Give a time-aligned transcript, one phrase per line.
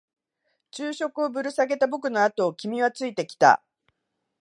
[0.71, 3.61] 昼食をぶら下げた僕のあとを君はついてきた。